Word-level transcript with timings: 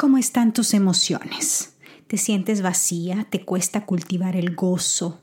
¿Cómo 0.00 0.16
están 0.16 0.52
tus 0.52 0.74
emociones? 0.74 1.72
¿Te 2.06 2.18
sientes 2.18 2.62
vacía? 2.62 3.26
¿Te 3.28 3.44
cuesta 3.44 3.84
cultivar 3.84 4.36
el 4.36 4.54
gozo? 4.54 5.18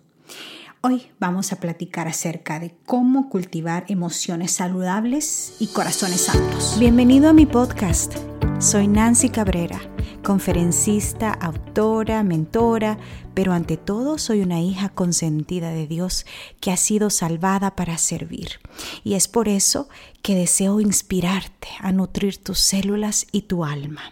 Hoy 0.82 1.04
vamos 1.17 1.54
a 1.54 1.62
platicar 1.62 2.09
acerca 2.09 2.59
de 2.59 2.75
cómo 2.85 3.29
cultivar 3.29 3.85
emociones 3.88 4.51
saludables 4.51 5.55
y 5.61 5.67
corazones 5.67 6.25
santos. 6.25 6.75
Bienvenido 6.77 7.29
a 7.29 7.33
mi 7.33 7.46
podcast. 7.46 8.15
Soy 8.59 8.89
Nancy 8.89 9.29
Cabrera, 9.29 9.79
conferencista, 10.26 11.31
autora, 11.31 12.21
mentora, 12.23 12.97
pero 13.33 13.53
ante 13.53 13.78
todo 13.78 14.17
soy 14.17 14.42
una 14.42 14.60
hija 14.60 14.89
consentida 14.89 15.69
de 15.69 15.87
Dios 15.87 16.26
que 16.59 16.73
ha 16.73 16.77
sido 16.77 17.09
salvada 17.12 17.77
para 17.77 17.98
servir. 17.98 18.59
Y 19.05 19.13
es 19.13 19.30
por 19.30 19.48
eso 19.48 19.88
que 20.21 20.35
deseo 20.35 20.81
inspirarte 20.81 21.70
a 21.80 21.94
nutrir 21.94 22.44
tus 22.44 22.59
células 22.59 23.26
y 23.31 23.44
tu 23.44 23.63
alma. 23.63 24.12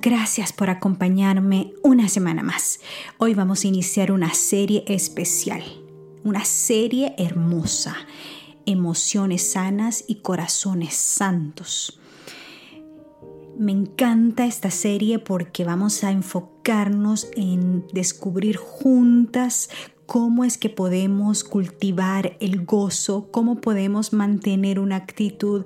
gracias 0.00 0.52
por 0.52 0.70
acompañarme 0.70 1.72
una 1.84 2.08
semana 2.08 2.42
más. 2.42 2.80
Hoy 3.18 3.32
vamos 3.34 3.62
a 3.62 3.68
iniciar 3.68 4.10
una 4.10 4.34
serie 4.34 4.82
especial, 4.88 5.62
una 6.24 6.44
serie 6.44 7.14
hermosa, 7.16 7.94
emociones 8.66 9.52
sanas 9.52 10.04
y 10.08 10.16
corazones 10.16 10.94
santos. 10.94 12.00
Me 13.56 13.70
encanta 13.70 14.46
esta 14.46 14.72
serie 14.72 15.20
porque 15.20 15.62
vamos 15.62 16.02
a 16.02 16.10
enfocarnos 16.10 17.28
en 17.36 17.86
descubrir 17.92 18.56
juntas 18.56 19.70
cómo 20.06 20.44
es 20.44 20.58
que 20.58 20.70
podemos 20.70 21.44
cultivar 21.44 22.36
el 22.40 22.64
gozo, 22.64 23.30
cómo 23.30 23.60
podemos 23.60 24.12
mantener 24.12 24.80
una 24.80 24.96
actitud 24.96 25.64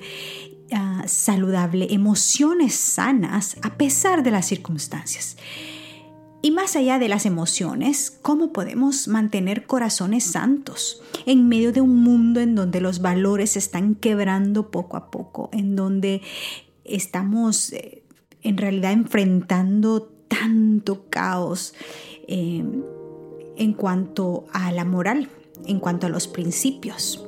ah, 0.72 1.04
saludable, 1.06 1.88
emociones 1.90 2.74
sanas 2.74 3.56
a 3.62 3.76
pesar 3.76 4.22
de 4.22 4.30
las 4.30 4.46
circunstancias. 4.46 5.36
Y 6.46 6.52
más 6.52 6.76
allá 6.76 7.00
de 7.00 7.08
las 7.08 7.26
emociones, 7.26 8.16
¿cómo 8.22 8.52
podemos 8.52 9.08
mantener 9.08 9.66
corazones 9.66 10.22
santos 10.22 11.02
en 11.24 11.48
medio 11.48 11.72
de 11.72 11.80
un 11.80 12.04
mundo 12.04 12.40
en 12.40 12.54
donde 12.54 12.80
los 12.80 13.00
valores 13.00 13.56
están 13.56 13.96
quebrando 13.96 14.70
poco 14.70 14.96
a 14.96 15.10
poco, 15.10 15.48
en 15.52 15.74
donde 15.74 16.22
estamos 16.84 17.72
eh, 17.72 18.04
en 18.42 18.58
realidad 18.58 18.92
enfrentando 18.92 20.04
tanto 20.28 21.08
caos 21.10 21.74
eh, 22.28 22.64
en 23.56 23.72
cuanto 23.72 24.46
a 24.52 24.70
la 24.70 24.84
moral, 24.84 25.28
en 25.64 25.80
cuanto 25.80 26.06
a 26.06 26.10
los 26.10 26.28
principios, 26.28 27.26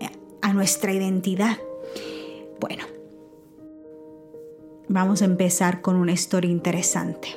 eh, 0.00 0.08
a 0.40 0.54
nuestra 0.54 0.94
identidad. 0.94 1.58
Bueno, 2.60 2.84
vamos 4.88 5.22
a 5.22 5.24
empezar 5.24 5.80
con 5.80 5.96
una 5.96 6.12
historia 6.12 6.50
interesante. 6.50 7.28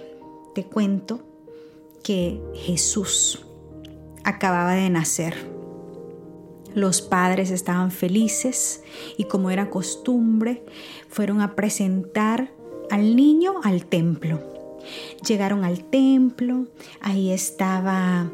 Te 0.55 0.65
cuento 0.65 1.21
que 2.03 2.41
Jesús 2.55 3.45
acababa 4.23 4.73
de 4.73 4.89
nacer 4.89 5.51
los 6.73 7.01
padres 7.01 7.51
estaban 7.51 7.91
felices 7.91 8.83
y 9.17 9.25
como 9.25 9.49
era 9.49 9.69
costumbre, 9.69 10.63
fueron 11.09 11.41
a 11.41 11.55
presentar 11.55 12.51
al 12.89 13.15
niño 13.15 13.55
al 13.63 13.85
templo. 13.85 14.39
Llegaron 15.27 15.63
al 15.63 15.83
templo, 15.83 16.67
ahí 17.01 17.31
estaba 17.31 18.31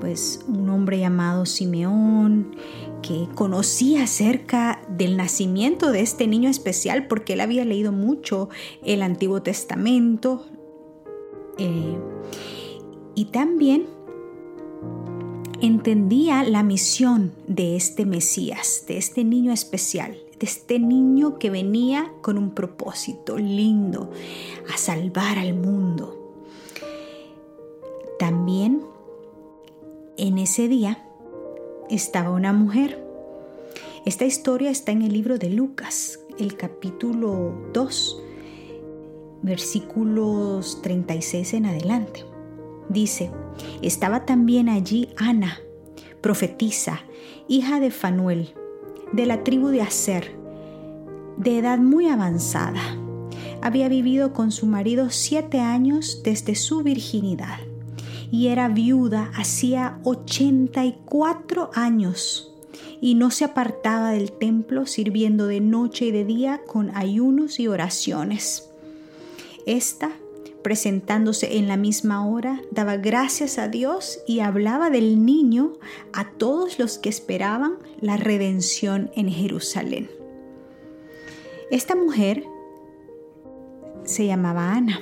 pues 0.00 0.40
un 0.46 0.70
hombre 0.70 1.00
llamado 1.00 1.44
Simeón 1.44 2.54
que 3.02 3.28
conocía 3.34 4.04
acerca 4.04 4.82
del 4.88 5.16
nacimiento 5.16 5.90
de 5.90 6.00
este 6.00 6.26
niño 6.26 6.48
especial 6.48 7.08
porque 7.08 7.34
él 7.34 7.40
había 7.40 7.64
leído 7.64 7.92
mucho 7.92 8.48
el 8.84 9.02
Antiguo 9.02 9.42
Testamento 9.42 10.46
eh, 11.58 11.98
y 13.14 13.26
también 13.26 13.86
entendía 15.60 16.42
la 16.42 16.62
misión 16.62 17.32
de 17.46 17.76
este 17.76 18.06
Mesías, 18.06 18.84
de 18.88 18.96
este 18.96 19.22
niño 19.22 19.52
especial, 19.52 20.16
de 20.38 20.46
este 20.46 20.78
niño 20.78 21.38
que 21.38 21.50
venía 21.50 22.12
con 22.20 22.38
un 22.38 22.50
propósito 22.50 23.38
lindo, 23.38 24.10
a 24.72 24.76
salvar 24.76 25.38
al 25.38 25.54
mundo. 25.54 26.18
También 28.18 28.82
en 30.16 30.38
ese 30.38 30.68
día 30.68 31.04
estaba 31.90 32.30
una 32.30 32.52
mujer. 32.52 33.02
Esta 34.04 34.24
historia 34.24 34.70
está 34.70 34.92
en 34.92 35.02
el 35.02 35.12
libro 35.12 35.38
de 35.38 35.50
Lucas, 35.50 36.20
el 36.38 36.56
capítulo 36.56 37.54
2, 37.72 38.22
versículos 39.42 40.80
36 40.82 41.54
en 41.54 41.66
adelante. 41.66 42.24
Dice, 42.88 43.30
estaba 43.80 44.24
también 44.26 44.68
allí 44.68 45.08
Ana, 45.16 45.58
profetisa, 46.20 47.00
hija 47.48 47.80
de 47.80 47.90
Fanuel, 47.90 48.54
de 49.12 49.26
la 49.26 49.44
tribu 49.44 49.68
de 49.68 49.82
Aser, 49.82 50.36
de 51.36 51.58
edad 51.58 51.78
muy 51.78 52.08
avanzada. 52.08 52.82
Había 53.60 53.88
vivido 53.88 54.32
con 54.32 54.50
su 54.50 54.66
marido 54.66 55.10
siete 55.10 55.60
años 55.60 56.22
desde 56.24 56.54
su 56.54 56.82
virginidad 56.82 57.60
y 58.32 58.48
era 58.48 58.68
viuda 58.68 59.30
hacía 59.36 60.00
84 60.02 61.70
años 61.74 62.52
y 63.00 63.14
no 63.14 63.30
se 63.30 63.44
apartaba 63.44 64.10
del 64.10 64.32
templo 64.32 64.86
sirviendo 64.86 65.46
de 65.46 65.60
noche 65.60 66.06
y 66.06 66.10
de 66.10 66.24
día 66.24 66.62
con 66.66 66.96
ayunos 66.96 67.60
y 67.60 67.68
oraciones. 67.68 68.70
Esta 69.66 70.10
presentándose 70.62 71.58
en 71.58 71.68
la 71.68 71.76
misma 71.76 72.26
hora, 72.26 72.60
daba 72.70 72.96
gracias 72.96 73.58
a 73.58 73.68
Dios 73.68 74.20
y 74.26 74.40
hablaba 74.40 74.90
del 74.90 75.24
niño 75.24 75.74
a 76.12 76.30
todos 76.30 76.78
los 76.78 76.98
que 76.98 77.08
esperaban 77.08 77.74
la 78.00 78.16
redención 78.16 79.10
en 79.14 79.28
Jerusalén. 79.28 80.10
Esta 81.70 81.94
mujer 81.94 82.44
se 84.04 84.26
llamaba 84.26 84.72
Ana. 84.72 85.00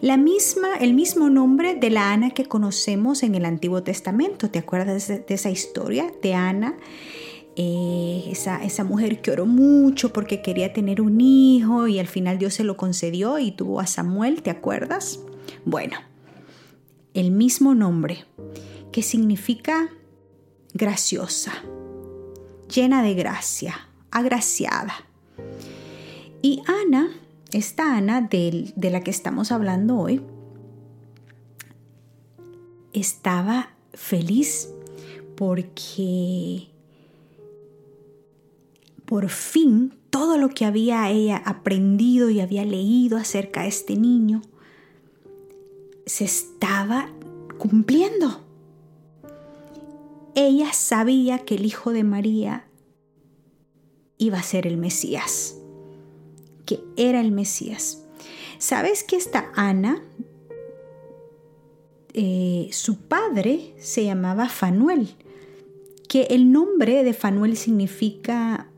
La 0.00 0.16
misma, 0.16 0.76
el 0.80 0.94
mismo 0.94 1.28
nombre 1.30 1.74
de 1.74 1.90
la 1.90 2.12
Ana 2.12 2.30
que 2.30 2.44
conocemos 2.44 3.22
en 3.22 3.34
el 3.34 3.44
Antiguo 3.44 3.82
Testamento. 3.82 4.50
¿Te 4.50 4.58
acuerdas 4.58 5.08
de, 5.08 5.24
esa 5.28 5.50
historia 5.50 6.12
de 6.22 6.34
Ana? 6.34 6.76
Eh, 7.56 8.24
esa, 8.30 8.62
esa 8.64 8.84
mujer 8.84 9.20
que 9.20 9.32
oró 9.32 9.44
mucho 9.44 10.12
porque 10.12 10.42
quería 10.42 10.72
tener 10.72 11.00
un 11.00 11.20
hijo 11.20 11.88
y 11.88 11.98
al 11.98 12.06
final 12.06 12.38
Dios 12.38 12.54
se 12.54 12.62
lo 12.62 12.76
concedió 12.76 13.40
y 13.40 13.50
tuvo 13.50 13.80
a 13.80 13.86
Samuel, 13.86 14.42
¿te 14.42 14.50
acuerdas? 14.50 15.20
Bueno, 15.64 15.98
el 17.14 17.32
mismo 17.32 17.74
nombre 17.74 18.24
que 18.92 19.02
significa 19.02 19.88
graciosa, 20.72 21.52
llena 22.72 23.02
de 23.02 23.14
gracia, 23.14 23.88
agraciada. 24.10 24.94
Y 26.42 26.62
Ana, 26.66 27.10
esta 27.52 27.96
Ana 27.96 28.20
de, 28.20 28.72
de 28.74 28.90
la 28.90 29.02
que 29.02 29.10
estamos 29.10 29.52
hablando 29.52 29.96
hoy, 29.98 30.22
estaba 32.92 33.70
feliz 33.94 34.70
porque 35.36 36.68
por 39.04 39.28
fin 39.28 39.94
todo 40.10 40.36
lo 40.36 40.48
que 40.50 40.64
había 40.64 41.08
ella 41.10 41.42
aprendido 41.44 42.30
y 42.30 42.40
había 42.40 42.64
leído 42.64 43.16
acerca 43.16 43.62
de 43.62 43.68
este 43.68 43.96
niño 43.96 44.42
se 46.08 46.24
estaba 46.24 47.10
cumpliendo. 47.58 48.40
Ella 50.34 50.72
sabía 50.72 51.40
que 51.40 51.56
el 51.56 51.66
hijo 51.66 51.92
de 51.92 52.04
María 52.04 52.66
iba 54.16 54.38
a 54.38 54.42
ser 54.42 54.66
el 54.66 54.78
Mesías, 54.78 55.57
que 56.68 56.80
era 56.96 57.20
el 57.20 57.32
Mesías. 57.32 58.04
¿Sabes 58.58 59.02
que 59.02 59.16
esta 59.16 59.50
Ana, 59.56 60.02
eh, 62.12 62.68
su 62.72 62.98
padre 62.98 63.74
se 63.78 64.04
llamaba 64.04 64.48
Fanuel, 64.48 65.16
que 66.08 66.24
el 66.30 66.52
nombre 66.52 67.02
de 67.02 67.14
Fanuel 67.14 67.56
significa 67.56 68.68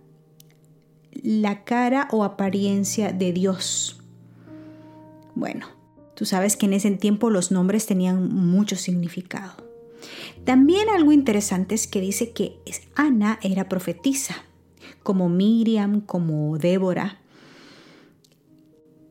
la 1.22 1.64
cara 1.64 2.08
o 2.12 2.24
apariencia 2.24 3.12
de 3.12 3.32
Dios. 3.32 4.00
Bueno, 5.34 5.80
Tú 6.20 6.26
sabes 6.26 6.58
que 6.58 6.66
en 6.66 6.74
ese 6.74 6.90
tiempo 6.90 7.30
los 7.30 7.50
nombres 7.50 7.86
tenían 7.86 8.30
mucho 8.30 8.76
significado. 8.76 9.54
También 10.44 10.90
algo 10.90 11.12
interesante 11.12 11.74
es 11.74 11.86
que 11.86 12.02
dice 12.02 12.32
que 12.32 12.58
Ana 12.94 13.38
era 13.40 13.70
profetisa, 13.70 14.36
como 15.02 15.30
Miriam, 15.30 16.02
como 16.02 16.58
Débora. 16.58 17.22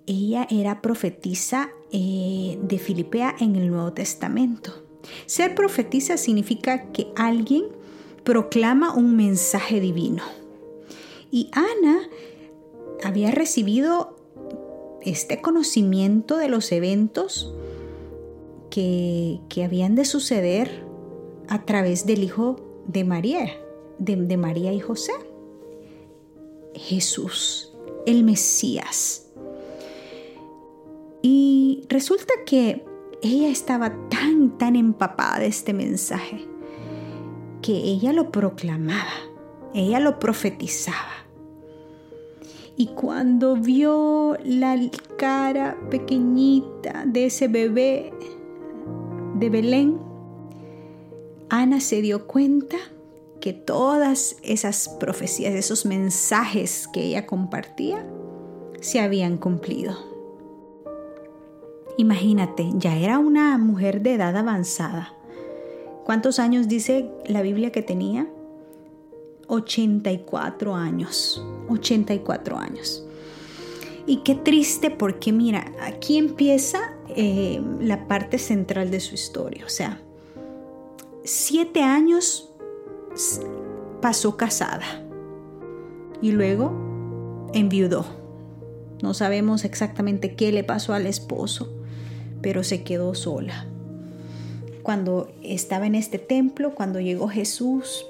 Ella 0.09 0.47
era 0.49 0.81
profetisa 0.81 1.69
eh, 1.91 2.57
de 2.63 2.79
Filipea 2.79 3.35
en 3.39 3.55
el 3.55 3.69
Nuevo 3.69 3.93
Testamento. 3.93 4.71
Ser 5.27 5.53
profetisa 5.53 6.17
significa 6.17 6.91
que 6.91 7.11
alguien 7.15 7.65
proclama 8.23 8.95
un 8.95 9.15
mensaje 9.15 9.79
divino. 9.79 10.23
Y 11.29 11.51
Ana 11.51 12.09
había 13.03 13.29
recibido 13.29 14.17
este 15.03 15.41
conocimiento 15.41 16.37
de 16.37 16.49
los 16.49 16.71
eventos 16.71 17.53
que, 18.71 19.41
habían 19.63 19.93
de 19.93 20.05
suceder 20.05 20.85
a 21.49 21.65
través 21.65 22.07
del 22.07 22.23
Hijo 22.23 22.55
de 22.87 23.03
María, 23.03 23.47
de 23.99 24.37
María 24.37 24.73
y 24.73 24.79
José. 24.79 25.13
Jesús, 26.73 27.73
el 28.07 28.23
Mesías. 28.23 29.28
Y 31.21 31.83
resulta 31.89 32.33
que 32.45 32.85
ella 33.21 33.49
estaba 33.49 33.93
tan, 34.09 34.57
tan 34.57 34.75
empapada 34.75 35.39
de 35.39 35.47
este 35.47 35.73
mensaje 35.73 36.47
que 37.61 37.73
ella 37.73 38.13
lo 38.13 38.31
proclamaba, 38.31 39.13
ella 39.73 39.99
lo 39.99 40.19
profetizaba. 40.19 41.25
Y 42.77 42.87
cuando 42.87 43.57
vio 43.57 44.37
la 44.45 44.77
cara 45.17 45.77
pequeñita 45.89 47.03
de 47.05 47.25
ese 47.25 47.49
bebé 47.49 48.13
de 49.35 49.49
Belén, 49.49 49.99
Ana 51.49 51.81
se 51.81 52.01
dio 52.01 52.25
cuenta 52.25 52.77
que 53.41 53.51
todas 53.51 54.37
esas 54.43 54.87
profecías, 54.87 55.53
esos 55.53 55.85
mensajes 55.85 56.87
que 56.87 57.03
ella 57.03 57.25
compartía, 57.25 58.05
se 58.79 59.01
habían 59.01 59.37
cumplido. 59.37 60.08
Imagínate, 61.97 62.69
ya 62.75 62.95
era 62.95 63.19
una 63.19 63.57
mujer 63.57 64.01
de 64.01 64.13
edad 64.13 64.35
avanzada. 64.37 65.13
¿Cuántos 66.05 66.39
años 66.39 66.67
dice 66.67 67.11
la 67.25 67.41
Biblia 67.41 67.71
que 67.71 67.81
tenía? 67.81 68.27
84 69.47 70.75
años. 70.75 71.45
84 71.67 72.57
años. 72.57 73.05
Y 74.05 74.17
qué 74.17 74.35
triste 74.35 74.89
porque 74.89 75.31
mira, 75.31 75.71
aquí 75.81 76.17
empieza 76.17 76.93
eh, 77.09 77.61
la 77.79 78.07
parte 78.07 78.37
central 78.37 78.91
de 78.91 78.99
su 78.99 79.13
historia. 79.13 79.65
O 79.65 79.69
sea, 79.69 80.01
siete 81.23 81.83
años 81.83 82.49
pasó 84.01 84.37
casada 84.37 84.85
y 86.21 86.31
luego 86.31 87.49
enviudó. 87.53 88.05
No 89.01 89.13
sabemos 89.13 89.63
exactamente 89.63 90.35
qué 90.35 90.51
le 90.51 90.63
pasó 90.63 90.93
al 90.93 91.05
esposo, 91.05 91.71
pero 92.41 92.63
se 92.63 92.83
quedó 92.83 93.15
sola. 93.15 93.65
Cuando 94.83 95.31
estaba 95.43 95.87
en 95.87 95.95
este 95.95 96.17
templo, 96.17 96.73
cuando 96.73 96.99
llegó 96.99 97.27
Jesús 97.27 98.05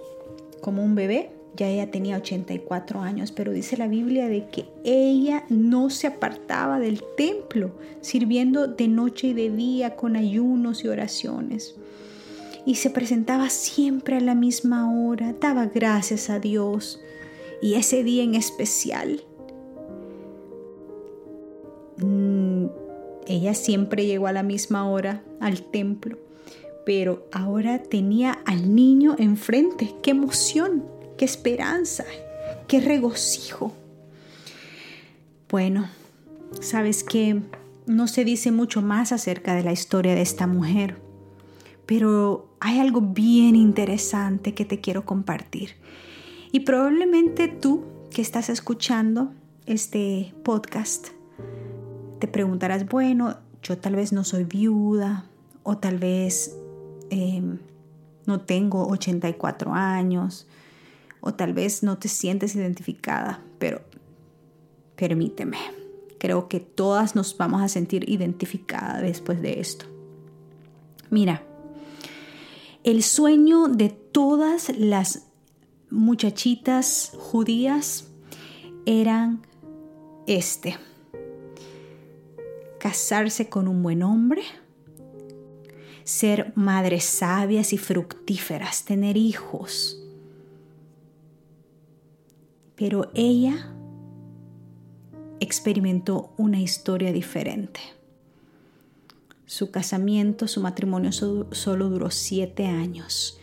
como 0.62 0.84
un 0.84 0.96
bebé, 0.96 1.32
ya 1.56 1.68
ella 1.68 1.92
tenía 1.92 2.16
84 2.16 3.02
años, 3.02 3.32
pero 3.32 3.52
dice 3.52 3.76
la 3.76 3.88
Biblia 3.88 4.30
de 4.30 4.48
que 4.48 4.66
ella 4.86 5.44
no 5.50 5.90
se 5.90 6.08
apartaba 6.08 6.80
del 6.80 7.04
templo, 7.18 7.72
sirviendo 8.02 8.68
de 8.68 8.88
noche 8.88 9.28
y 9.28 9.34
de 9.34 9.50
día 9.50 9.96
con 9.96 10.16
ayunos 10.16 10.86
y 10.86 10.88
oraciones. 10.88 11.76
Y 12.66 12.76
se 12.76 12.90
presentaba 12.90 13.50
siempre 13.50 14.16
a 14.16 14.22
la 14.22 14.36
misma 14.36 14.90
hora, 14.90 15.34
daba 15.40 15.66
gracias 15.66 16.30
a 16.30 16.40
Dios. 16.40 17.02
Y 17.62 17.74
ese 17.74 18.04
día 18.04 18.24
en 18.24 18.36
especial, 18.36 19.24
ella 23.30 23.54
siempre 23.54 24.06
llegó 24.06 24.28
a 24.28 24.34
la 24.34 24.44
misma 24.44 24.90
hora 24.90 25.24
al 25.40 25.62
templo, 25.62 26.18
pero 26.86 27.28
ahora 27.32 27.82
tenía 27.84 28.40
al 28.46 28.76
niño 28.76 29.16
enfrente. 29.18 29.96
¡Qué 30.02 30.12
emoción! 30.12 31.00
qué 31.20 31.26
esperanza, 31.26 32.06
qué 32.68 32.80
regocijo. 32.80 33.74
Bueno, 35.50 35.90
sabes 36.62 37.04
que 37.04 37.42
no 37.86 38.08
se 38.08 38.24
dice 38.24 38.52
mucho 38.54 38.82
más 38.82 39.12
acerca 39.12 39.54
de 39.54 39.64
la 39.64 39.74
historia 39.74 40.16
de 40.16 40.22
esta 40.22 40.48
mujer, 40.48 40.96
pero 41.86 42.48
hay 42.62 42.80
algo 42.80 43.02
bien 43.02 43.58
interesante 43.58 44.54
que 44.54 44.64
te 44.64 44.80
quiero 44.80 45.04
compartir. 45.06 45.76
Y 46.54 46.62
probablemente 46.62 47.50
tú 47.50 47.84
que 48.12 48.22
estás 48.22 48.48
escuchando 48.48 49.34
este 49.66 50.34
podcast, 50.44 51.10
te 52.20 52.28
preguntarás, 52.28 52.88
bueno, 52.88 53.38
yo 53.64 53.78
tal 53.78 53.96
vez 53.96 54.14
no 54.14 54.24
soy 54.24 54.44
viuda 54.44 55.26
o 55.64 55.78
tal 55.78 55.98
vez 55.98 56.56
em, 57.10 57.60
no 58.26 58.42
tengo 58.42 58.88
84 58.88 59.74
años 59.74 60.48
o 61.22 61.34
tal 61.34 61.54
vez 61.54 61.84
no 61.84 61.98
te 61.98 62.08
sientes 62.08 62.56
identificada, 62.56 63.42
pero 63.58 63.82
permíteme, 64.96 65.58
creo 66.18 66.48
que 66.48 66.60
todas 66.60 67.16
nos 67.16 67.36
vamos 67.38 67.62
a 67.62 67.68
sentir 67.68 68.10
identificadas 68.10 69.02
después 69.02 69.42
de 69.42 69.60
esto. 69.60 69.86
Mira, 71.10 71.44
el 72.84 73.04
sueño 73.04 73.68
de 73.68 73.90
todas 73.90 74.70
las 74.78 75.28
muchachitas 75.90 77.14
judías 77.18 78.08
eran 78.86 79.42
este, 80.28 80.78
casarse 82.80 83.50
con 83.50 83.68
un 83.68 83.84
buen 83.84 84.02
hombre, 84.02 84.42
ser 86.04 86.54
madres 86.56 87.04
sabias 87.04 87.74
y 87.74 87.78
fructíferas, 87.78 88.86
tener 88.86 89.18
hijos, 89.18 90.02
pero 92.76 93.12
ella 93.14 93.76
experimentó 95.40 96.34
una 96.38 96.60
historia 96.60 97.12
diferente. 97.12 97.80
Su 99.46 99.72
casamiento, 99.72 100.48
su 100.48 100.62
matrimonio 100.62 101.12
solo 101.12 101.90
duró 101.90 102.12
siete 102.12 102.68
años 102.68 103.40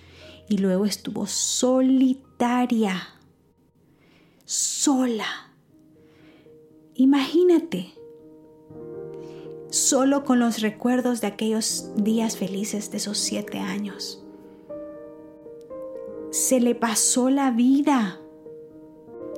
y 0.48 0.58
luego 0.58 0.86
estuvo 0.86 1.26
solitaria, 1.26 3.08
sola. 4.44 5.52
Imagínate, 6.94 7.92
solo 9.76 10.24
con 10.24 10.38
los 10.38 10.60
recuerdos 10.60 11.20
de 11.20 11.26
aquellos 11.28 11.90
días 11.96 12.36
felices 12.36 12.90
de 12.90 12.96
esos 12.96 13.18
siete 13.18 13.58
años. 13.58 14.22
Se 16.30 16.60
le 16.60 16.74
pasó 16.74 17.30
la 17.30 17.50
vida 17.50 18.20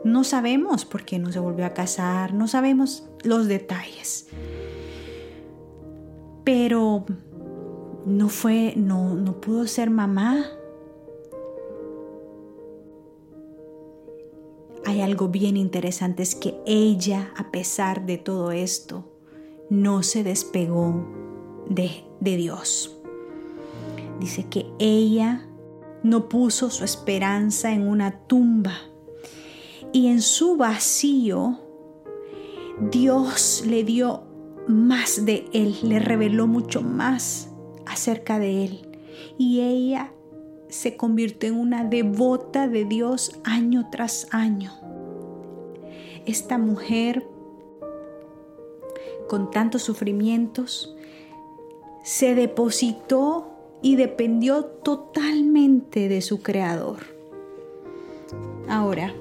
no 0.04 0.25
sabemos 0.25 0.85
por 0.85 1.04
qué 1.04 1.18
no 1.18 1.33
se 1.33 1.38
volvió 1.38 1.66
a 1.66 1.75
casar, 1.75 2.33
no 2.35 2.49
sabemos 2.49 3.09
los 3.25 3.49
detalles. 3.49 4.28
Pero 6.45 7.04
no 8.07 8.28
fue, 8.28 8.75
no, 8.76 9.14
no 9.14 9.40
pudo 9.40 9.66
ser 9.66 9.90
mamá. 9.90 10.47
Hay 14.87 15.02
algo 15.02 15.28
bien 15.28 15.57
interesante, 15.57 16.23
es 16.23 16.35
que 16.35 16.59
ella, 16.64 17.33
a 17.37 17.50
pesar 17.50 18.07
de 18.07 18.16
todo 18.16 18.52
esto, 18.52 19.04
no 19.71 20.03
se 20.03 20.25
despegó 20.25 21.07
de, 21.69 22.05
de 22.21 22.37
Dios. 22.37 22.97
Dice 24.21 24.45
que 24.45 24.67
ella 24.79 25.47
no 26.03 26.29
puso 26.29 26.71
su 26.71 26.85
esperanza 26.85 27.73
en 27.73 27.87
una 27.87 28.21
tumba 28.27 28.75
y 29.93 30.09
en 30.09 30.21
su 30.23 30.57
vacío 30.57 31.61
Dios 32.91 33.65
le 33.67 33.85
dio 33.85 34.23
más 34.69 35.25
de 35.25 35.47
él, 35.53 35.77
le 35.83 35.99
reveló 35.99 36.47
mucho 36.47 36.83
más 36.83 37.49
acerca 37.87 38.39
de 38.39 38.65
él. 38.65 38.89
Y 39.37 39.61
ella 39.61 40.13
se 40.69 40.97
convirtió 40.97 41.49
en 41.49 41.59
una 41.59 41.85
devota 41.85 42.69
de 42.69 42.85
Dios 42.85 43.41
año 43.45 43.89
tras 43.91 44.29
año. 44.31 44.73
Esta 46.27 46.59
mujer 46.59 47.27
con 49.29 49.51
tantos 49.51 49.83
sufrimientos 49.83 50.95
se 52.03 52.35
depositó 52.35 53.51
y 53.83 53.97
dependió 53.97 54.65
totalmente 54.65 56.09
de 56.09 56.23
su 56.23 56.43
creador. 56.43 56.99
Ahora, 58.69 59.15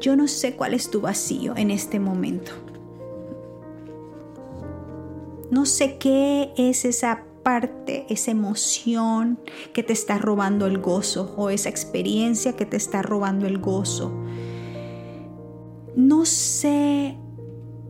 yo 0.00 0.16
no 0.16 0.28
sé 0.28 0.54
cuál 0.54 0.74
es 0.74 0.90
tu 0.90 1.00
vacío 1.00 1.54
en 1.56 1.70
este 1.70 1.98
momento. 1.98 2.52
No 5.50 5.66
sé 5.66 5.98
qué 5.98 6.52
es 6.56 6.84
esa 6.84 7.24
parte, 7.42 8.06
esa 8.08 8.30
emoción 8.30 9.40
que 9.72 9.82
te 9.82 9.92
está 9.92 10.18
robando 10.18 10.66
el 10.66 10.78
gozo 10.78 11.34
o 11.36 11.50
esa 11.50 11.68
experiencia 11.68 12.54
que 12.54 12.66
te 12.66 12.76
está 12.76 13.02
robando 13.02 13.46
el 13.46 13.58
gozo. 13.58 14.12
No 15.96 16.26
sé 16.26 17.16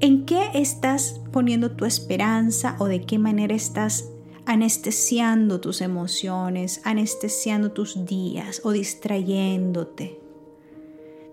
en 0.00 0.26
qué 0.26 0.50
estás 0.54 1.20
poniendo 1.32 1.72
tu 1.72 1.84
esperanza 1.84 2.76
o 2.78 2.86
de 2.86 3.02
qué 3.02 3.18
manera 3.18 3.54
estás 3.54 4.10
anestesiando 4.46 5.60
tus 5.60 5.80
emociones, 5.80 6.80
anestesiando 6.84 7.72
tus 7.72 8.06
días 8.06 8.62
o 8.64 8.72
distrayéndote. 8.72 10.20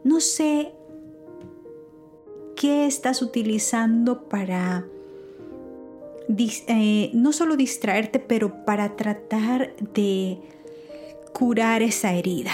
No 0.04 0.20
sé 0.20 0.74
qué 2.56 2.86
estás 2.86 3.22
utilizando 3.22 4.28
para 4.28 4.86
eh, 6.28 7.12
no 7.14 7.34
solo 7.34 7.56
distraerte, 7.56 8.20
pero 8.20 8.66
para 8.66 8.96
tratar 8.96 9.76
de 9.94 10.40
curar 11.34 11.84
esa 11.84 12.14
herida. 12.14 12.52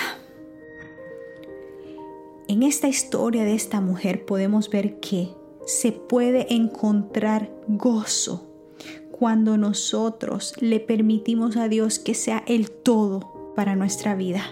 En 2.48 2.64
esta 2.64 2.88
historia 2.88 3.46
de 3.46 3.56
esta 3.56 3.80
mujer 3.80 4.26
podemos 4.26 4.70
ver 4.70 5.00
que 5.00 5.30
se 5.66 5.92
puede 5.92 6.54
encontrar 6.54 7.52
gozo 7.68 8.48
cuando 9.12 9.58
nosotros 9.58 10.56
le 10.60 10.80
permitimos 10.80 11.56
a 11.56 11.68
Dios 11.68 12.00
que 12.00 12.16
sea 12.16 12.44
el 12.48 12.72
todo 12.72 13.54
para 13.56 13.76
nuestra 13.76 14.16
vida. 14.16 14.44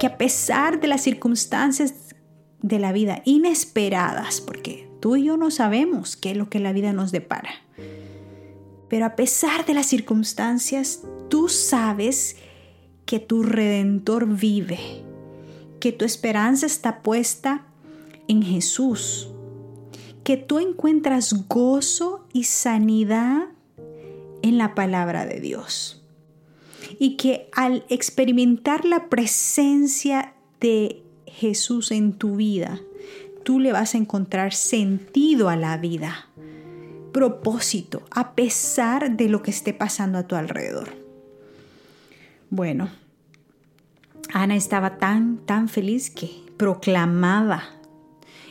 Que 0.00 0.08
a 0.08 0.18
pesar 0.18 0.80
de 0.80 0.88
las 0.88 1.02
circunstancias 1.02 1.94
de 2.60 2.78
la 2.78 2.92
vida 2.92 3.22
inesperadas, 3.24 4.40
porque 4.40 4.88
tú 5.00 5.16
y 5.16 5.24
yo 5.24 5.36
no 5.36 5.50
sabemos 5.50 6.16
qué 6.16 6.32
es 6.32 6.36
lo 6.36 6.48
que 6.48 6.58
la 6.58 6.72
vida 6.72 6.92
nos 6.92 7.12
depara, 7.12 7.50
pero 8.88 9.06
a 9.06 9.16
pesar 9.16 9.64
de 9.66 9.74
las 9.74 9.86
circunstancias, 9.86 11.02
tú 11.28 11.48
sabes 11.48 12.36
que 13.06 13.18
tu 13.18 13.42
redentor 13.42 14.26
vive, 14.26 14.80
que 15.78 15.92
tu 15.92 16.04
esperanza 16.04 16.66
está 16.66 17.02
puesta 17.02 17.66
en 18.28 18.42
Jesús, 18.42 19.30
que 20.24 20.36
tú 20.38 20.58
encuentras 20.58 21.46
gozo 21.48 22.26
y 22.32 22.44
sanidad 22.44 23.44
en 24.42 24.58
la 24.58 24.74
palabra 24.74 25.26
de 25.26 25.40
Dios. 25.40 26.02
Y 26.98 27.16
que 27.16 27.48
al 27.52 27.84
experimentar 27.88 28.84
la 28.84 29.08
presencia 29.08 30.34
de 30.60 31.02
Jesús 31.26 31.90
en 31.90 32.14
tu 32.14 32.36
vida, 32.36 32.80
tú 33.42 33.60
le 33.60 33.72
vas 33.72 33.94
a 33.94 33.98
encontrar 33.98 34.54
sentido 34.54 35.48
a 35.48 35.56
la 35.56 35.76
vida, 35.76 36.28
propósito, 37.12 38.02
a 38.10 38.34
pesar 38.34 39.16
de 39.16 39.28
lo 39.28 39.42
que 39.42 39.50
esté 39.50 39.74
pasando 39.74 40.18
a 40.18 40.26
tu 40.26 40.36
alrededor. 40.36 40.88
Bueno, 42.50 42.88
Ana 44.32 44.56
estaba 44.56 44.98
tan, 44.98 45.38
tan 45.38 45.68
feliz 45.68 46.10
que 46.10 46.30
proclamaba 46.56 47.64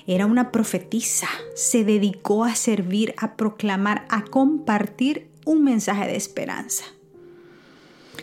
era 0.05 0.25
una 0.25 0.51
profetisa, 0.51 1.27
se 1.55 1.83
dedicó 1.83 2.43
a 2.43 2.55
servir, 2.55 3.13
a 3.17 3.36
proclamar, 3.36 4.05
a 4.10 4.24
compartir 4.25 5.29
un 5.45 5.63
mensaje 5.63 6.07
de 6.07 6.15
esperanza. 6.15 6.83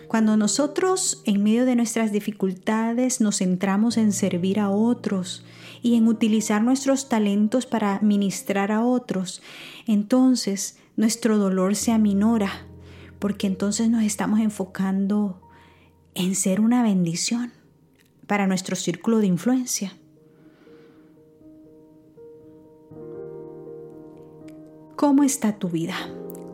Cuando 0.09 0.37
nosotros 0.37 1.23
en 1.25 1.43
medio 1.43 1.65
de 1.65 1.77
nuestras 1.77 2.13
dificultades 2.13 3.21
nos 3.21 3.39
centramos 3.39 3.97
en 3.97 4.13
servir 4.13 4.59
a 4.59 4.71
otros 4.71 5.45
y 5.83 5.95
en 5.95 6.09
utilizar 6.09 6.63
nuestros 6.63 7.09
talentos 7.09 7.65
para 7.65 8.01
ministrar 8.01 8.73
a 8.73 8.85
otros, 8.85 9.41
entonces 9.87 10.79
nuestro 10.97 11.39
dolor 11.39 11.77
se 11.77 11.93
aminora, 11.93 12.67
porque 13.19 13.47
entonces 13.47 13.89
nos 13.89 14.03
estamos 14.03 14.41
enfocando 14.41 15.41
en 16.15 16.35
ser 16.35 16.61
una 16.61 16.83
bendición 16.83 17.53
para 18.27 18.47
nuestro 18.47 18.77
círculo 18.77 19.19
de 19.19 19.27
influencia. 19.27 19.93
¿Cómo 25.01 25.23
está 25.23 25.59
tu 25.59 25.71
vida? 25.71 25.97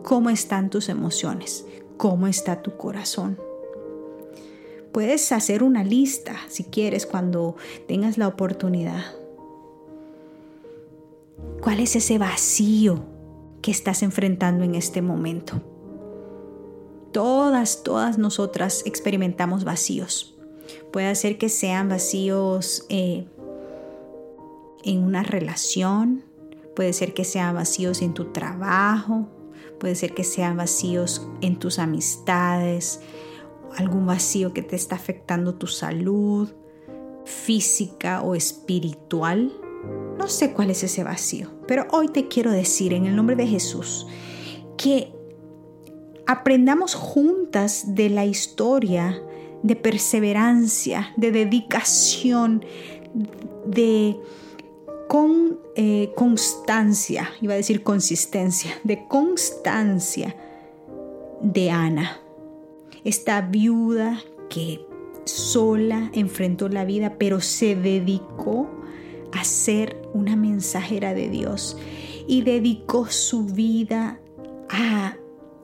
¿Cómo 0.03 0.29
están 0.29 0.69
tus 0.69 0.87
emociones? 0.87 1.65
¿Cómo 1.97 2.27
está 2.27 2.61
tu 2.61 2.77
corazón? 2.77 3.37
Puedes 4.93 5.33
hacer 5.33 5.63
una 5.63 5.83
lista 5.83 6.37
si 6.47 6.63
quieres 6.63 7.05
cuando 7.05 7.57
tengas 7.89 8.17
la 8.17 8.29
oportunidad. 8.29 9.03
¿Cuál 11.59 11.81
es 11.81 11.97
ese 11.97 12.17
vacío 12.19 13.03
que 13.61 13.71
estás 13.71 14.01
enfrentando 14.01 14.63
en 14.63 14.75
este 14.75 15.01
momento? 15.01 15.61
Todas, 17.11 17.83
todas 17.83 18.17
nosotras 18.17 18.81
experimentamos 18.85 19.65
vacíos. 19.65 20.37
Puede 20.93 21.13
ser 21.15 21.37
que 21.37 21.49
sean 21.49 21.89
vacíos 21.89 22.85
eh, 22.87 23.27
en 24.85 25.03
una 25.03 25.23
relación, 25.23 26.23
Puede 26.77 26.93
ser 26.93 27.15
que 27.15 27.23
sean 27.23 27.55
vacíos 27.55 28.03
en 28.03 28.13
tu 28.13 28.25
trabajo, 28.25 29.27
puede 29.79 29.95
ser 29.95 30.13
que 30.13 30.23
sean 30.23 30.57
vacíos 30.57 31.27
en 31.41 31.57
tus 31.57 31.79
amistades, 31.79 32.99
algún 33.77 34.05
vacío 34.05 34.53
que 34.53 34.61
te 34.61 34.75
está 34.75 34.95
afectando 34.95 35.55
tu 35.55 35.65
salud 35.65 36.53
física 37.25 38.21
o 38.21 38.35
espiritual. 38.35 39.51
No 40.19 40.27
sé 40.27 40.53
cuál 40.53 40.69
es 40.69 40.83
ese 40.83 41.03
vacío, 41.03 41.49
pero 41.67 41.87
hoy 41.89 42.09
te 42.09 42.27
quiero 42.27 42.51
decir 42.51 42.93
en 42.93 43.07
el 43.07 43.15
nombre 43.15 43.35
de 43.35 43.47
Jesús 43.47 44.05
que 44.77 45.11
aprendamos 46.27 46.93
juntas 46.93 47.95
de 47.95 48.11
la 48.11 48.27
historia 48.27 49.19
de 49.63 49.75
perseverancia, 49.75 51.11
de 51.17 51.31
dedicación, 51.31 52.63
de 53.65 54.19
con 55.07 55.59
eh, 55.75 56.11
constancia, 56.15 57.29
iba 57.41 57.53
a 57.53 57.57
decir 57.57 57.83
consistencia, 57.83 58.71
de 58.83 59.07
constancia 59.07 60.35
de 61.41 61.71
Ana, 61.71 62.19
esta 63.03 63.41
viuda 63.41 64.19
que 64.49 64.81
sola 65.25 66.09
enfrentó 66.13 66.69
la 66.69 66.85
vida, 66.85 67.15
pero 67.17 67.41
se 67.41 67.75
dedicó 67.75 68.67
a 69.33 69.43
ser 69.43 70.01
una 70.13 70.35
mensajera 70.35 71.13
de 71.13 71.29
Dios 71.29 71.77
y 72.27 72.41
dedicó 72.41 73.07
su 73.07 73.45
vida 73.45 74.19
a 74.69 75.15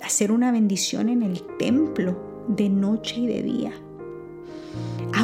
hacer 0.01 0.31
una 0.31 0.51
bendición 0.51 1.09
en 1.09 1.23
el 1.23 1.41
templo 1.57 2.45
de 2.47 2.69
noche 2.69 3.21
y 3.21 3.27
de 3.27 3.41
día 3.41 3.73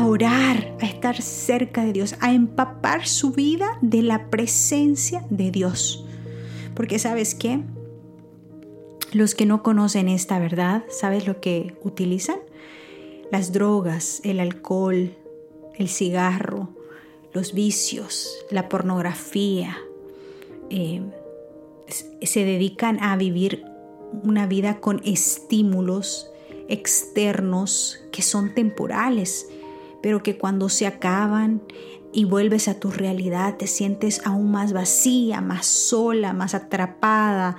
orar, 0.09 0.75
a 0.81 0.85
estar 0.85 1.21
cerca 1.21 1.85
de 1.85 1.93
Dios, 1.93 2.15
a 2.19 2.33
empapar 2.33 3.07
su 3.07 3.31
vida 3.31 3.77
de 3.81 4.01
la 4.01 4.29
presencia 4.29 5.25
de 5.29 5.51
Dios. 5.51 6.05
Porque 6.73 6.99
sabes 6.99 7.35
qué? 7.35 7.61
Los 9.11 9.35
que 9.35 9.45
no 9.45 9.63
conocen 9.63 10.07
esta 10.07 10.39
verdad, 10.39 10.83
¿sabes 10.89 11.27
lo 11.27 11.39
que 11.41 11.75
utilizan? 11.83 12.39
Las 13.31 13.53
drogas, 13.53 14.21
el 14.23 14.39
alcohol, 14.39 15.15
el 15.75 15.89
cigarro, 15.89 16.69
los 17.33 17.53
vicios, 17.53 18.45
la 18.49 18.69
pornografía. 18.69 19.77
Eh, 20.69 21.01
se 22.21 22.45
dedican 22.45 23.01
a 23.01 23.15
vivir 23.15 23.63
una 24.23 24.47
vida 24.47 24.79
con 24.79 25.01
estímulos 25.05 26.29
externos 26.67 27.99
que 28.11 28.21
son 28.21 28.53
temporales 28.53 29.47
pero 30.01 30.23
que 30.23 30.37
cuando 30.37 30.69
se 30.69 30.87
acaban 30.87 31.61
y 32.11 32.25
vuelves 32.25 32.67
a 32.67 32.79
tu 32.79 32.91
realidad 32.91 33.57
te 33.57 33.67
sientes 33.67 34.21
aún 34.25 34.51
más 34.51 34.73
vacía, 34.73 35.41
más 35.41 35.65
sola, 35.65 36.33
más 36.33 36.55
atrapada 36.55 37.57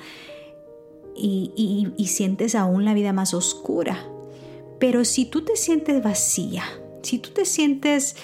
y, 1.16 2.06
sientes 2.06 2.54
aún 2.54 2.85
la 2.85 2.94
vida 2.94 3.12
más 3.12 3.35
oscura. 3.35 4.06
Pero 4.78 5.04
si 5.04 5.26
tú 5.26 5.42
te 5.42 5.56
sientes 5.56 6.02
vacía, 6.02 6.64
si 7.02 7.18
tú 7.18 7.30
te 7.30 7.44
sientes 7.44 8.16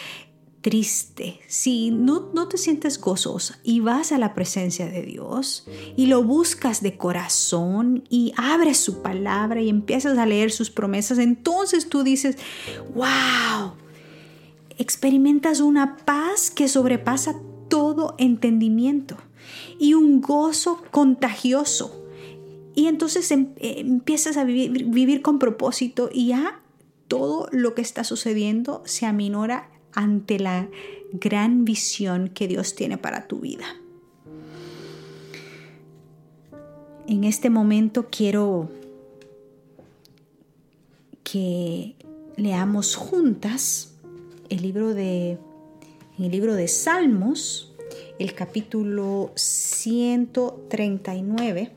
triste, 0.61 1.39
si 1.47 1.91
no, 1.91 2.31
no, 2.35 2.49
te 2.49 2.59
sientes 2.59 3.01
gozosa 3.01 3.61
y 3.63 3.79
vas 3.79 4.11
a 4.11 4.19
la 4.19 4.35
presencia 4.35 4.87
de 4.87 5.03
Dios 5.03 5.69
y 5.97 6.07
lo 6.07 6.25
buscas 6.25 6.83
de 6.83 6.97
corazón 6.97 8.03
y 8.11 8.33
abres 8.37 8.79
su 8.79 9.01
palabra 9.01 9.63
y 9.63 9.69
empiezas 9.69 10.19
a 10.19 10.27
leer 10.27 10.51
sus 10.51 10.71
promesas, 10.71 11.19
entonces 11.19 11.89
tú 11.89 12.03
dices, 12.03 12.37
wow, 12.95 13.75
experimentas 14.79 15.61
una 15.61 15.97
paz 15.97 16.51
que 16.51 16.69
sobrepasa 16.69 17.37
todo 17.69 18.15
entendimiento 18.19 19.17
y 19.79 19.95
un 19.95 20.21
gozo 20.21 20.83
contagioso. 20.91 22.05
Y 22.75 22.87
entonces 22.87 23.31
em, 23.31 23.49
eh, 23.57 23.77
empiezas 23.79 24.37
a 24.37 24.45
vivir, 24.45 24.85
vivir 24.87 25.23
con 25.23 25.39
propósito 25.39 26.11
y 26.13 26.29
ya 26.29 26.61
todo 27.09 27.49
lo 27.53 27.75
que 27.75 27.83
está 27.83 28.05
sucediendo 28.05 28.83
se 28.85 29.07
aminora 29.07 29.71
ante 29.93 30.39
la 30.39 30.69
gran 31.13 31.65
visión 31.65 32.29
que 32.29 32.49
Dios 32.49 32.75
tiene 32.75 32.99
para 32.99 33.27
tu 33.27 33.41
vida. 33.41 33.67
en 37.07 37.25
este 37.25 37.51
momento 37.51 38.07
quiero 38.11 38.69
que 41.23 41.95
leamos 42.37 42.97
juntas 42.97 43.95
el 44.49 44.63
libro 44.63 44.95
de 44.95 45.39
el 46.19 46.31
libro 46.31 46.55
de 46.55 46.67
Salmos, 46.67 47.75
el 48.19 48.35
capítulo 48.35 49.33
139. 49.35 51.73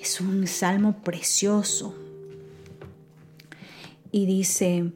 Es 0.00 0.20
un 0.20 0.48
salmo 0.48 1.04
precioso. 1.04 1.94
Y 4.10 4.26
dice, 4.26 4.90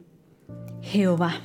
Jehová, 0.81 1.39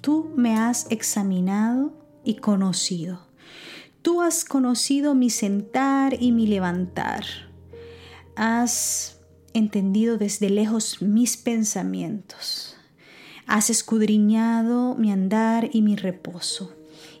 tú 0.00 0.32
me 0.34 0.56
has 0.56 0.90
examinado 0.90 1.92
y 2.24 2.34
conocido. 2.36 3.20
Tú 4.02 4.22
has 4.22 4.44
conocido 4.44 5.14
mi 5.14 5.30
sentar 5.30 6.20
y 6.20 6.32
mi 6.32 6.48
levantar. 6.48 7.24
Has 8.34 9.20
entendido 9.52 10.18
desde 10.18 10.50
lejos 10.50 11.00
mis 11.00 11.36
pensamientos. 11.36 12.75
Has 13.46 13.70
escudriñado 13.70 14.94
mi 14.96 15.12
andar 15.12 15.70
y 15.72 15.82
mi 15.82 15.96
reposo, 15.96 16.72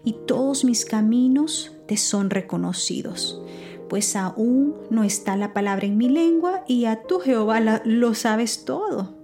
y 0.04 0.14
todos 0.26 0.64
mis 0.64 0.84
caminos 0.84 1.72
te 1.86 1.96
son 1.96 2.30
reconocidos, 2.30 3.40
pues 3.88 4.16
aún 4.16 4.74
no 4.90 5.04
está 5.04 5.36
la 5.36 5.52
palabra 5.52 5.86
en 5.86 5.96
mi 5.96 6.08
lengua 6.08 6.64
y 6.66 6.86
a 6.86 7.02
tu 7.02 7.20
Jehová 7.20 7.60
lo 7.84 8.14
sabes 8.14 8.64
todo. 8.64 9.14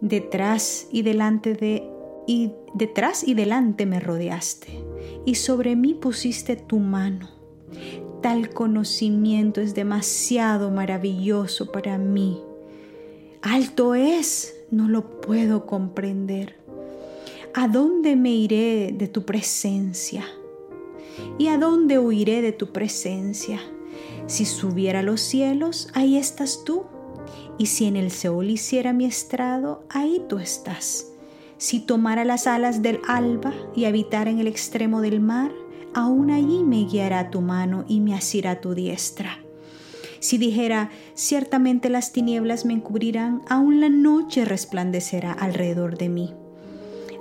Detrás 0.00 0.86
y 0.92 1.02
delante 1.02 1.54
de 1.54 1.88
y 2.26 2.52
detrás 2.74 3.26
y 3.26 3.34
delante 3.34 3.86
me 3.86 3.98
rodeaste, 3.98 4.82
y 5.24 5.34
sobre 5.34 5.74
mí 5.74 5.94
pusiste 5.94 6.56
tu 6.56 6.78
mano 6.78 7.40
Tal 8.22 8.50
conocimiento 8.50 9.62
es 9.62 9.74
demasiado 9.74 10.70
maravilloso 10.70 11.72
para 11.72 11.96
mí. 11.96 12.38
Alto 13.40 13.94
es, 13.94 14.54
no 14.70 14.88
lo 14.88 15.20
puedo 15.20 15.66
comprender. 15.66 16.56
¿A 17.54 17.66
dónde 17.66 18.14
me 18.16 18.30
iré 18.30 18.92
de 18.96 19.08
tu 19.08 19.24
presencia? 19.24 20.24
¿Y 21.38 21.48
a 21.48 21.58
dónde 21.58 21.98
huiré 21.98 22.42
de 22.42 22.52
tu 22.52 22.72
presencia? 22.72 23.60
Si 24.26 24.44
subiera 24.44 25.00
a 25.00 25.02
los 25.02 25.20
cielos, 25.20 25.88
ahí 25.94 26.16
estás 26.16 26.62
tú. 26.64 26.84
Y 27.58 27.66
si 27.66 27.86
en 27.86 27.96
el 27.96 28.10
Seol 28.10 28.50
hiciera 28.50 28.92
mi 28.92 29.04
estrado, 29.04 29.82
ahí 29.88 30.22
tú 30.28 30.38
estás. 30.38 31.08
Si 31.58 31.80
tomara 31.80 32.24
las 32.24 32.46
alas 32.46 32.80
del 32.80 33.00
alba 33.06 33.52
y 33.74 33.84
habitara 33.84 34.30
en 34.30 34.38
el 34.38 34.46
extremo 34.46 35.00
del 35.00 35.20
mar, 35.20 35.52
aún 35.92 36.30
allí 36.30 36.62
me 36.62 36.84
guiará 36.84 37.30
tu 37.30 37.40
mano 37.40 37.84
y 37.88 38.00
me 38.00 38.14
asirá 38.14 38.60
tu 38.60 38.74
diestra. 38.74 39.40
Si 40.20 40.38
dijera, 40.38 40.90
ciertamente 41.14 41.88
las 41.88 42.12
tinieblas 42.12 42.64
me 42.64 42.74
encubrirán, 42.74 43.42
aún 43.48 43.80
la 43.80 43.88
noche 43.88 44.44
resplandecerá 44.44 45.32
alrededor 45.32 45.98
de 45.98 46.08
mí. 46.08 46.34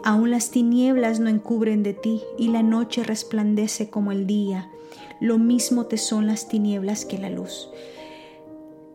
Aún 0.04 0.32
las 0.32 0.52
tinieblas 0.52 1.20
no 1.20 1.30
encubren 1.30 1.82
de 1.84 1.94
ti 1.94 2.22
y 2.38 2.50
la 2.50 2.62
noche 2.62 3.04
resplandece 3.04 3.90
como 3.90 4.12
el 4.12 4.28
día. 4.28 4.70
Lo 5.20 5.38
mismo 5.38 5.86
te 5.86 5.98
son 5.98 6.28
las 6.28 6.48
tinieblas 6.48 7.06
que 7.06 7.18
la 7.18 7.30
luz. 7.30 7.70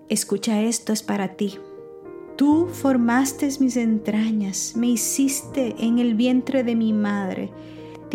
Escucha 0.08 0.62
esto, 0.62 0.92
es 0.92 1.02
para 1.02 1.37
ti. 1.37 1.58
Tú 2.37 2.68
formaste 2.70 3.49
mis 3.61 3.76
entrañas, 3.76 4.75
me 4.76 4.88
hiciste 4.88 5.76
en 5.78 5.99
el 5.99 6.14
vientre 6.14 6.62
de 6.62 6.75
mi 6.75 6.92
madre 6.92 7.50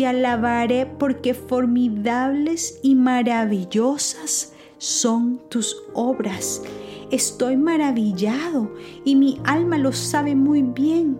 te 0.00 0.06
alabaré 0.06 0.86
porque 0.86 1.34
formidables 1.34 2.78
y 2.82 2.94
maravillosas 2.94 4.54
son 4.80 5.42
tus 5.50 5.76
obras. 5.92 6.62
Estoy 7.10 7.56
maravillado 7.58 8.74
y 9.04 9.14
mi 9.14 9.38
alma 9.44 9.76
lo 9.76 9.92
sabe 9.92 10.34
muy 10.34 10.62
bien. 10.62 11.18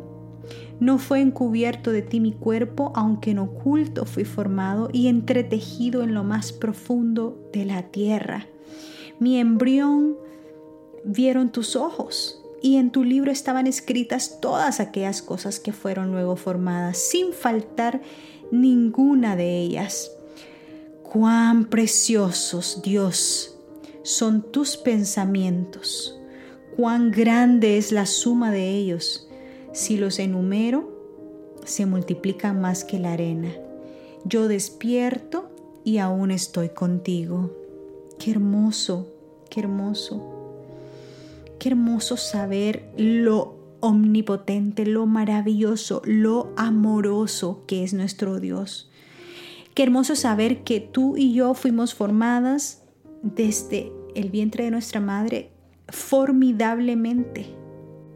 No 0.81 0.97
fue 0.97 1.21
encubierto 1.21 1.93
de 1.93 2.01
ti 2.01 2.21
mi 2.21 2.33
cuerpo, 2.33 2.91
aunque 2.95 3.33
en 3.33 3.39
oculto 3.39 4.07
fui 4.07 4.25
formado 4.25 4.89
y 4.93 5.09
entretejido 5.09 6.03
en 6.03 6.15
lo 6.15 6.25
más 6.25 6.53
profundo 6.53 7.39
de 7.53 7.67
la 7.67 7.83
tierra. 7.91 8.47
Mi 9.19 9.39
embrión 9.39 10.17
vieron 11.05 11.53
tus 11.53 11.77
ojos 11.77 12.43
y 12.63 12.77
en 12.77 12.91
tu 12.91 13.05
libro 13.05 13.31
estaban 13.31 13.67
escritas 13.67 14.41
todas 14.41 14.81
aquellas 14.81 15.21
cosas 15.21 15.61
que 15.61 15.75
fueron 15.75 16.13
luego 16.13 16.37
formadas, 16.37 16.97
sin 16.97 17.35
faltar 17.35 18.01
ninguna 18.51 19.37
de 19.37 19.59
ellas. 19.59 20.13
Cuán 21.13 21.65
preciosos, 21.65 22.83
Dios, 22.85 23.59
son 24.05 24.43
tus 24.53 24.77
pensamientos, 24.77 26.17
cuán 26.77 27.11
grande 27.11 27.79
es 27.79 27.91
la 27.91 28.07
suma 28.07 28.53
de 28.53 28.71
ellos. 28.71 29.29
Si 29.73 29.97
los 29.97 30.21
enumero, 30.21 30.89
se 31.65 31.85
multiplican 31.85 32.61
más 32.61 32.85
que 32.85 33.01
la 33.01 33.15
arena. 33.15 33.53
Yo 34.25 34.47
despierto 34.47 35.51
y 35.83 35.99
aún 35.99 36.31
estoy 36.31 36.69
contigo. 36.69 37.51
Qué 38.21 38.31
hermoso, 38.31 39.09
qué 39.51 39.59
hermoso. 39.59 40.23
Qué 41.59 41.71
hermoso 41.71 42.19
saber 42.19 42.89
lo 42.97 43.57
omnipotente, 43.81 44.87
lo 44.87 45.07
maravilloso, 45.07 46.03
lo 46.05 46.53
amoroso 46.57 47.65
que 47.67 47.83
es 47.83 47.95
nuestro 47.95 48.39
Dios. 48.39 48.90
Qué 49.75 49.83
hermoso 49.83 50.17
saber 50.17 50.63
que 50.65 50.81
tú 50.81 51.17
y 51.17 51.33
yo 51.33 51.55
fuimos 51.55 51.95
formadas 51.95 52.83
desde 53.23 53.93
el 54.15 54.31
vientre 54.31 54.65
de 54.65 54.71
nuestra 54.71 55.01
madre 55.01 55.53
formidablemente, 55.89 57.47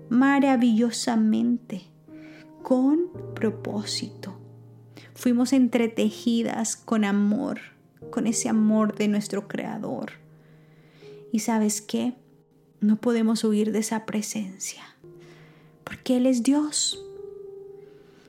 maravillosamente, 0.08 1.82
con 2.62 3.10
propósito. 3.34 4.38
Fuimos 5.14 5.52
entretejidas 5.52 6.76
con 6.76 7.04
amor, 7.04 7.60
con 8.10 8.26
ese 8.26 8.48
amor 8.48 8.96
de 8.96 9.08
nuestro 9.08 9.48
Creador. 9.48 10.12
Y 11.32 11.40
sabes 11.40 11.80
qué? 11.80 12.14
No 12.80 12.96
podemos 13.00 13.44
huir 13.44 13.72
de 13.72 13.80
esa 13.80 14.06
presencia 14.06 14.94
porque 15.84 16.16
Él 16.16 16.26
es 16.26 16.42
Dios 16.42 16.98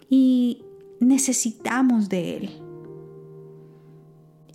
y 0.09 0.63
necesitamos 0.99 2.09
de 2.09 2.37
Él. 2.37 2.64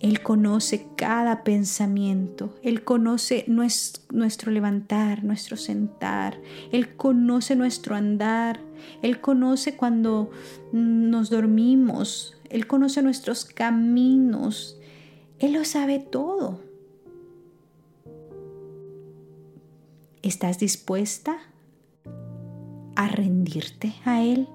Él 0.01 0.23
conoce 0.23 0.87
cada 0.95 1.43
pensamiento, 1.43 2.55
Él 2.63 2.83
conoce 2.83 3.45
nuestro 3.47 4.51
levantar, 4.51 5.23
nuestro 5.23 5.57
sentar, 5.57 6.41
Él 6.71 6.95
conoce 6.95 7.55
nuestro 7.55 7.95
andar, 7.95 8.59
Él 9.03 9.21
conoce 9.21 9.75
cuando 9.75 10.31
nos 10.71 11.29
dormimos, 11.29 12.35
Él 12.49 12.65
conoce 12.65 13.03
nuestros 13.03 13.45
caminos, 13.45 14.79
Él 15.37 15.53
lo 15.53 15.63
sabe 15.65 15.99
todo. 15.99 16.61
¿Estás 20.23 20.57
dispuesta 20.57 21.37
a 22.95 23.07
rendirte 23.07 23.93
a 24.03 24.23
Él? 24.23 24.47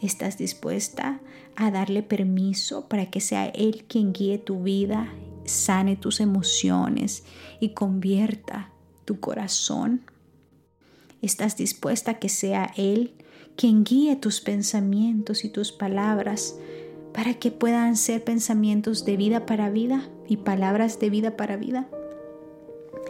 ¿Estás 0.00 0.38
dispuesta 0.38 1.20
a 1.56 1.72
darle 1.72 2.04
permiso 2.04 2.88
para 2.88 3.06
que 3.06 3.20
sea 3.20 3.46
Él 3.46 3.84
quien 3.88 4.12
guíe 4.12 4.38
tu 4.38 4.62
vida, 4.62 5.12
sane 5.44 5.96
tus 5.96 6.20
emociones 6.20 7.24
y 7.58 7.70
convierta 7.70 8.70
tu 9.04 9.18
corazón? 9.18 10.02
¿Estás 11.20 11.56
dispuesta 11.56 12.12
a 12.12 12.18
que 12.20 12.28
sea 12.28 12.72
Él 12.76 13.14
quien 13.56 13.82
guíe 13.82 14.14
tus 14.14 14.40
pensamientos 14.40 15.44
y 15.44 15.48
tus 15.48 15.72
palabras 15.72 16.56
para 17.12 17.34
que 17.34 17.50
puedan 17.50 17.96
ser 17.96 18.22
pensamientos 18.22 19.04
de 19.04 19.16
vida 19.16 19.46
para 19.46 19.68
vida 19.68 20.08
y 20.28 20.36
palabras 20.36 21.00
de 21.00 21.10
vida 21.10 21.36
para 21.36 21.56
vida? 21.56 21.88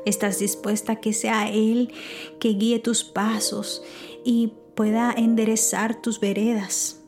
¿Estás 0.06 0.38
dispuesta 0.38 0.92
a 0.92 1.00
que 1.00 1.12
sea 1.12 1.50
Él 1.50 1.92
que 2.40 2.50
guíe 2.50 2.78
tus 2.78 3.04
pasos 3.04 3.82
y 4.24 4.54
pueda 4.78 5.12
enderezar 5.12 6.00
tus 6.00 6.20
veredas. 6.20 7.02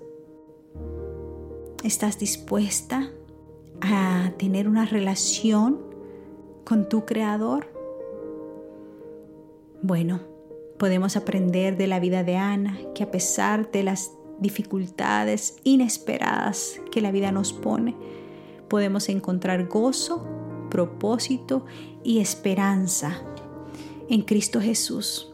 ¿Estás 1.85 2.19
dispuesta 2.19 3.13
a 3.81 4.33
tener 4.39 4.67
una 4.67 4.87
relación 4.87 5.79
con 6.65 6.89
tu 6.89 7.05
Creador? 7.07 7.73
Bueno, 9.83 10.19
podemos 10.81 11.17
aprender 11.17 11.77
de 11.77 11.87
la 11.87 12.01
vida 12.01 12.25
de 12.25 12.37
Ana 12.37 12.77
que 12.93 13.05
a 13.05 13.13
pesar 13.13 13.71
de 13.71 13.85
las 13.85 14.11
dificultades 14.41 15.59
inesperadas 15.63 16.81
que 16.91 17.01
la 17.01 17.13
vida 17.13 17.31
nos 17.31 17.53
pone, 17.53 17.95
podemos 18.67 19.09
encontrar 19.09 19.69
gozo, 19.69 20.27
propósito 20.71 21.65
y 22.03 22.19
esperanza 22.19 23.23
en 24.09 24.23
Cristo 24.23 24.61
Jesús 24.61 25.30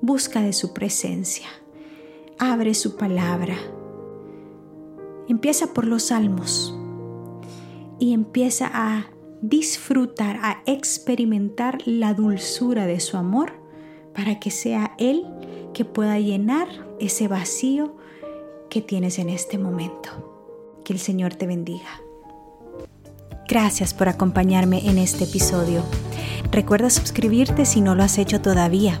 busca 0.00 0.40
de 0.42 0.52
su 0.52 0.72
presencia, 0.72 1.48
abre 2.38 2.74
su 2.74 2.96
palabra. 2.96 3.56
Empieza 5.28 5.74
por 5.74 5.86
los 5.86 6.04
salmos 6.04 6.74
y 7.98 8.12
empieza 8.12 8.70
a 8.72 9.06
disfrutar, 9.42 10.38
a 10.42 10.62
experimentar 10.66 11.78
la 11.86 12.14
dulzura 12.14 12.86
de 12.86 13.00
su 13.00 13.16
amor 13.16 13.52
para 14.14 14.40
que 14.40 14.50
sea 14.50 14.94
Él 14.98 15.26
que 15.74 15.84
pueda 15.84 16.18
llenar 16.18 16.68
ese 16.98 17.28
vacío 17.28 17.96
que 18.68 18.80
tienes 18.80 19.18
en 19.18 19.28
este 19.28 19.58
momento. 19.58 20.80
Que 20.84 20.92
el 20.92 20.98
Señor 20.98 21.34
te 21.34 21.46
bendiga. 21.46 22.02
Gracias 23.48 23.94
por 23.94 24.08
acompañarme 24.08 24.88
en 24.88 24.98
este 24.98 25.24
episodio. 25.24 25.82
Recuerda 26.50 26.90
suscribirte 26.90 27.64
si 27.64 27.80
no 27.80 27.94
lo 27.94 28.02
has 28.02 28.18
hecho 28.18 28.40
todavía. 28.40 29.00